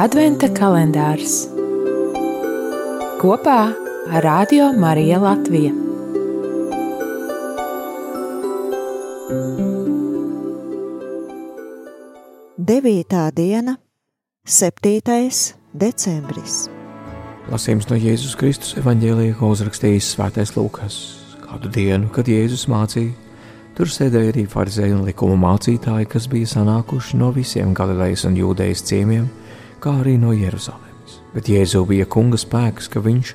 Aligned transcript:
Adventa 0.00 0.48
kalendārs 0.48 1.42
kopā 3.20 3.56
ar 4.08 4.24
Radio 4.24 4.70
Mariju 4.72 5.18
Latviju. 5.20 5.72
Devītā 12.56 13.26
diena, 13.36 13.74
7. 14.48 15.28
decembris. 15.76 16.56
Lasījums 17.52 17.90
no 17.90 18.00
Jēzus 18.00 18.32
Kristus 18.40 18.72
evanģēlīja, 18.80 19.36
ko 19.36 19.52
uzrakstījis 19.52 20.14
Svētais 20.14 20.54
Lūkas. 20.56 20.98
Kādu 21.44 21.68
dienu, 21.68 22.08
kad 22.08 22.32
Jēzus 22.32 22.64
mācīja, 22.72 23.12
tur 23.76 23.92
sēdēja 23.92 24.32
arī 24.32 24.48
farizēji 24.48 24.96
un 24.96 25.04
likuma 25.04 25.36
mācītāji, 25.50 26.08
kas 26.16 26.32
bija 26.32 26.48
sanākuši 26.56 27.20
no 27.20 27.28
visiem 27.36 27.76
Galilejas 27.76 28.24
un 28.24 28.40
Jūdejas 28.40 28.88
ciemiemiem 28.88 29.28
kā 29.82 29.98
arī 30.02 30.16
no 30.20 30.32
Jeruzalemes. 30.36 31.18
Bet 31.34 31.48
Jēzu 31.50 31.82
bija 31.88 32.06
kunga 32.06 32.38
spēks, 32.38 32.88
ka 32.92 33.02
viņš 33.02 33.34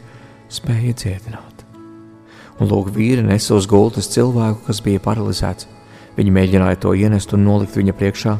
spēja 0.53 0.93
dziedināt. 1.01 1.63
Un 2.57 2.69
lūk, 2.71 2.89
vīri 2.95 3.25
nesa 3.25 3.57
uz 3.57 3.67
gultas 3.69 4.09
cilvēku, 4.13 4.63
kas 4.69 4.79
bija 4.85 5.01
paralizēts. 5.03 5.67
Viņi 6.17 6.33
mēģināja 6.33 6.79
to 6.81 6.93
ienest 6.97 7.33
un 7.37 7.43
nolikt 7.45 7.77
viņa 7.77 7.93
priekšā. 7.97 8.37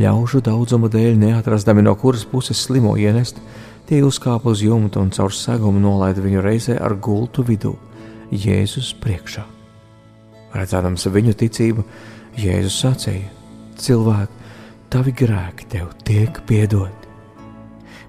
Ļaužu 0.00 0.40
daudzuma 0.46 0.88
dēļ, 0.88 1.18
neatrastami 1.20 1.82
no 1.84 1.96
kuras 1.98 2.22
puses 2.24 2.62
slimo 2.62 2.94
ienest, 2.96 3.40
tie 3.88 4.00
uzkāpa 4.06 4.52
uz 4.54 4.62
jumta 4.62 5.02
un 5.02 5.10
caur 5.12 5.34
segumu 5.34 5.82
nolaida 5.82 6.22
viņu 6.24 6.44
reizē 6.46 6.78
ar 6.80 6.94
gultu 6.94 7.44
vidū, 7.44 7.74
Jēzus 8.30 8.94
priekšā. 9.02 9.42
Redzēdams 10.54 11.10
viņu 11.10 11.34
ticību, 11.42 11.84
Jēzus 12.38 12.78
sacīja: 12.86 13.28
Cilvēki, 13.82 14.48
tavi 14.90 15.12
grēki 15.18 15.68
tev 15.74 15.92
tiek 16.06 16.40
piedoti. 16.46 16.99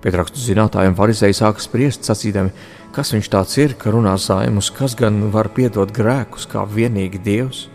Bet 0.01 0.17
rakstu 0.17 0.41
zinātāji 0.41 0.89
un 0.89 0.97
farizēji 0.97 1.37
sāka 1.37 1.61
spriest, 1.61 2.07
sacīdami, 2.07 2.49
kas 2.95 3.13
viņš 3.13 3.29
tāds 3.31 3.57
ir, 3.61 3.75
ka 3.77 3.93
runā 3.93 4.15
saimus, 4.17 4.71
kas 4.73 4.95
gan 4.97 5.27
var 5.33 5.51
piedot 5.53 5.93
grēkus 5.93 6.47
kā 6.49 6.65
vienīgi 6.65 7.21
Dievs. 7.21 7.67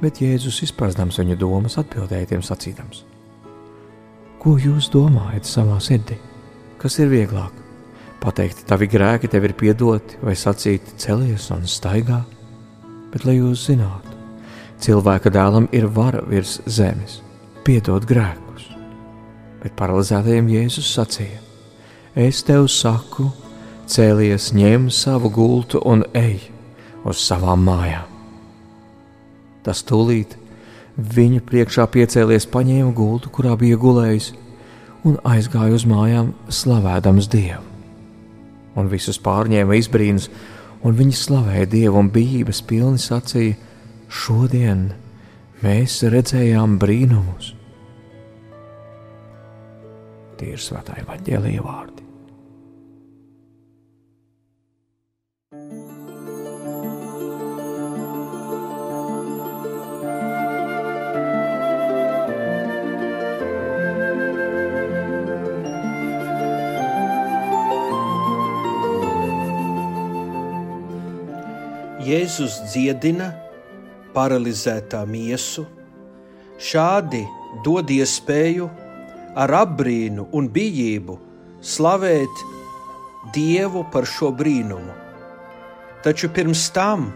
Bet 0.00 0.22
Jēzus 0.24 0.62
izpratdams 0.64 1.20
viņu 1.20 1.36
domas, 1.42 1.76
atbildēja 1.80 2.32
tiem 2.32 2.44
sacīdams: 2.44 3.04
Ko 4.40 4.56
jūs 4.56 4.88
domājat 4.92 5.44
savā 5.44 5.76
sirdī? 5.84 6.16
Kas 6.80 6.96
ir 7.02 7.12
vieglāk? 7.12 7.52
Pateikt, 8.20 8.64
tavi 8.68 8.88
grēki 8.88 9.28
tev 9.32 9.44
ir 9.48 9.56
piedoti, 9.56 10.16
vai 10.24 10.32
sacīt, 10.36 10.94
celies 11.00 11.50
un 11.52 11.68
staigā? 11.68 12.22
Bet, 13.12 13.24
lai 13.28 13.36
jūs 13.36 13.66
zinātu, 13.68 14.16
cilvēka 14.80 15.32
dēlam 15.32 15.68
ir 15.76 15.88
vara 15.88 16.20
virs 16.28 16.60
zemes, 16.68 17.20
piedot 17.64 18.04
grēku 18.08 18.49
bet 19.62 19.76
paralizētajiem 19.78 20.48
Jēzus 20.54 20.90
sacīja: 20.96 21.40
Es 22.18 22.42
tev 22.46 22.66
saku, 22.72 23.28
cēlies, 23.90 24.50
ņem 24.56 24.88
savu 24.94 25.30
gultu 25.30 25.80
un 25.86 26.04
ej 26.16 26.50
uz 27.06 27.20
savām 27.22 27.64
mājām. 27.66 28.06
Tas 29.64 29.82
tūlīt 29.86 30.36
viņa 30.96 31.42
priekšā 31.46 31.86
piecēlies, 31.92 32.48
paņēma 32.50 32.92
gultu, 32.96 33.30
kurā 33.32 33.56
bija 33.60 33.78
gulējis, 33.80 34.32
un 35.04 35.18
aizgāja 35.24 35.76
uz 35.76 35.86
mājām, 35.88 36.32
slavēdams 36.48 37.28
Dievu. 37.32 37.62
Un 38.78 38.88
visus 38.88 39.18
pārņēma 39.20 39.76
izbrīns, 39.78 40.28
un 40.86 40.96
viņi 40.96 41.16
slavēja 41.16 41.70
Dievu 41.70 42.00
un 42.00 42.10
bijības 42.14 42.62
pilni 42.66 43.00
sacīja: 43.02 43.56
Šodien 44.10 44.90
mēs 45.62 46.00
redzējām 46.10 46.78
brīnumus! 46.80 47.59
Tie 50.40 50.54
ir 50.56 50.60
svētā 50.64 50.94
evaņģēlīja 51.02 51.60
vārdi. 51.60 52.06
Jēzus 72.00 72.62
dziedina 72.72 73.28
paralizētā 74.16 75.04
miesu, 75.04 75.68
šādi 76.56 77.26
dod 77.60 77.92
iespēju 77.92 78.72
ar 79.34 79.52
apbrīnu 79.62 80.26
un 80.32 80.48
bijību 80.50 81.18
slavēt 81.62 82.46
Dievu 83.34 83.84
par 83.92 84.06
šo 84.08 84.30
brīnumu. 84.32 84.94
Taču 86.02 86.30
pirms 86.32 86.62
tam 86.72 87.10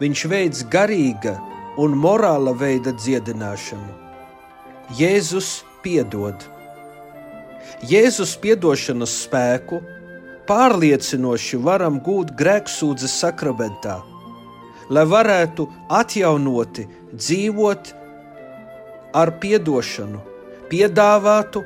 viņš 0.00 0.22
veids 0.32 0.64
garīga 0.72 1.34
un 1.78 1.92
morāla 2.00 2.54
veida 2.56 2.94
dziedināšanu. 2.96 3.92
Jēzus 4.96 5.62
piedod. 5.84 6.48
Jēzus 7.84 8.34
piedošanas 8.40 9.12
spēku 9.26 9.82
pārliecinoši 10.48 11.60
varam 11.60 12.00
gūt 12.04 12.32
grēksūdzes 12.40 13.20
sakramentā, 13.20 14.00
lai 14.88 15.04
varētu 15.08 15.68
atjaunoti 15.92 16.88
dzīvot 17.12 17.92
ar 19.14 19.36
piedošanu 19.40 20.33
piedāvātu 20.70 21.64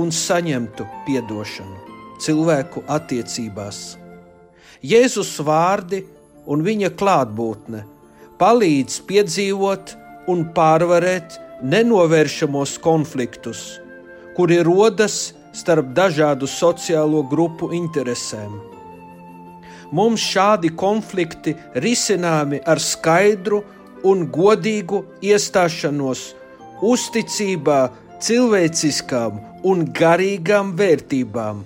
un 0.00 0.10
saņemtu 0.14 0.86
atdošanu 1.20 1.90
cilvēku 2.20 2.84
attiecībās. 2.88 3.96
Jēzus 4.84 5.32
vārdi 5.44 6.04
un 6.50 6.62
viņa 6.64 6.92
klātbūtne 7.00 7.84
palīdz 8.40 9.00
piedzīvot 9.08 9.94
un 10.32 10.46
pārvarēt 10.56 11.36
nenovēršamos 11.62 12.78
konfliktus, 12.84 13.80
kuri 14.36 14.60
rodas 14.64 15.34
starp 15.56 15.92
dažādu 15.96 16.48
sociālo 16.48 17.22
grupu 17.28 17.72
interesēm. 17.76 18.54
Mums 19.92 20.22
šādi 20.22 20.70
konflikti 20.78 21.56
risināmi 21.82 22.60
ar 22.62 22.78
skaidru 22.80 23.64
un 24.06 24.28
godīgu 24.32 25.02
iestāšanos 25.26 26.28
uzticībā 26.86 27.80
cilvēciskām 28.24 29.40
un 29.66 29.84
garīgām 29.96 30.74
vērtībām, 30.78 31.64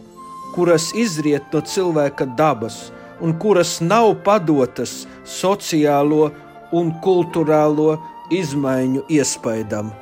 kuras 0.55 0.91
izriet 0.99 1.53
no 1.53 1.61
cilvēka 1.61 2.27
dabas 2.39 2.89
un 3.21 3.35
kuras 3.39 3.79
nav 3.83 4.13
padotas 4.27 5.05
sociālo 5.27 6.31
un 6.75 6.91
kultūrālo 7.05 7.97
izmaiņu 8.35 9.05
iespaidam. 9.19 9.93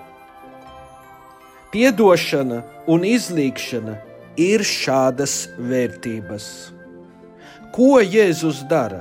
Piedošana 1.72 2.60
un 2.92 3.04
izlīgšana 3.08 3.96
ir 4.40 4.64
šādas 4.66 5.46
vērtības. 5.56 6.46
Ko 7.72 7.96
Jēzus 8.00 8.62
dara? 8.68 9.00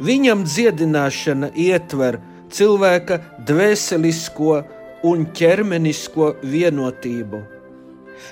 Viņam 0.00 0.44
dziedināšana 0.46 1.50
ietver 1.58 2.20
cilvēka 2.54 3.18
dvēselisko 3.46 4.60
un 5.06 5.26
ķermenisko 5.36 6.34
vienotību. 6.44 7.40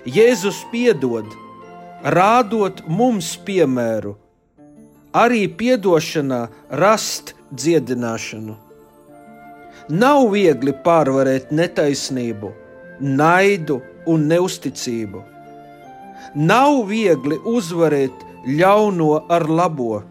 Jēzus 0.08 0.60
piedod, 0.72 1.26
rādot 2.04 2.82
mums 2.88 3.32
piemēru, 3.46 4.14
arī 5.16 5.46
piedošanā 5.60 6.42
rast 6.82 7.34
dziedināšanu. 7.50 8.56
Nav 9.88 10.26
viegli 10.34 10.74
pārvarēt 10.84 11.48
netaisnību, 11.56 12.52
naidu 13.00 13.81
un 14.06 14.28
neusticību. 14.28 15.25
Nav 16.37 16.82
viegli 16.90 17.38
uzvarēt 17.48 18.25
ļauno 18.44 19.14
ar 19.32 19.48
labo, 19.48 20.02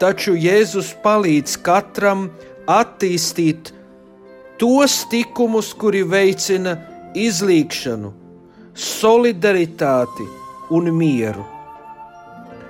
taču 0.00 0.32
Jēzus 0.40 0.94
palīdz 1.04 1.58
katram 1.64 2.30
attīstīt 2.66 3.74
tos 4.58 5.04
tikumus, 5.10 5.72
kuri 5.76 6.02
veicina 6.06 6.76
izlīgšanu, 7.16 8.12
solidaritāti 8.76 10.26
un 10.76 10.90
mieru. 10.96 11.44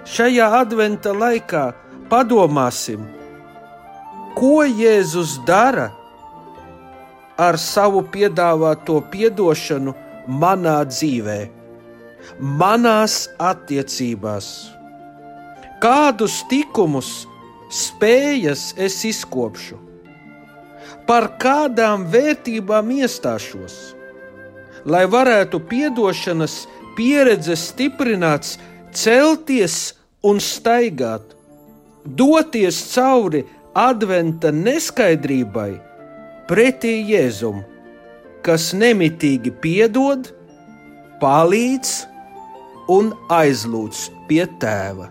Šajā 0.07 0.49
adventa 0.61 1.13
laikā 1.15 1.65
padomāsim, 2.11 3.03
ko 4.39 4.63
Jēzus 4.67 5.39
dara 5.47 5.89
ar 7.37 7.59
savu 7.59 8.05
piedāvāto 8.13 9.01
atdošanu 9.03 9.95
manā 10.27 10.79
dzīvē, 10.89 11.41
manās 12.41 13.27
attiecībās. 13.39 14.71
Kādus 15.83 16.43
tikumus, 16.49 17.27
spējas 17.71 18.73
es 18.79 19.03
izkopšu? 19.05 19.86
Par 21.09 21.29
kādām 21.43 22.07
vērtībām 22.13 22.91
iestāšos, 22.97 23.77
lai 24.89 25.05
varētu 25.11 25.61
piedošanas 25.71 26.65
pieredzes 26.97 27.69
stiprināts, 27.73 28.57
celties 28.97 29.95
un 30.25 30.41
staigāt, 30.41 31.35
doties 32.07 32.79
cauri 32.95 33.45
adventa 33.77 34.53
neskaidrībai 34.55 35.73
pretī 36.49 36.95
Jēzum, 37.11 37.61
kas 38.47 38.71
nemitīgi 38.79 39.53
piedod, 39.63 40.31
palīdz 41.21 41.93
un 42.93 43.11
aizlūdz 43.33 44.07
pie 44.29 44.45
tēva. 44.63 45.11